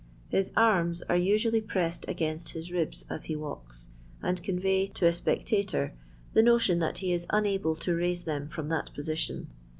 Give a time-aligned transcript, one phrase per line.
[0.29, 3.87] His arms are usually pressed against his ribs as he walks,
[4.23, 5.93] and convey to a spectator
[6.33, 9.51] the notion that he is unable to raise them from that position.